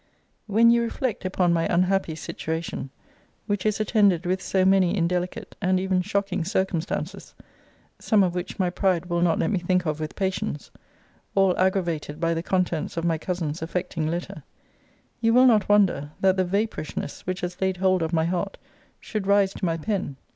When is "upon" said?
1.25-1.53